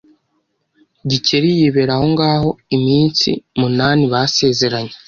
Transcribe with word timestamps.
Gikeli 1.09 1.49
yibera 1.59 1.91
ahongaho 1.97 2.49
iminsi 2.75 3.29
munani 3.59 4.03
basezeranye 4.13 4.93